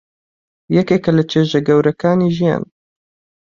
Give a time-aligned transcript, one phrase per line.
[0.75, 2.63] یەکێکە لە چێژە گەورەکانی ژیان.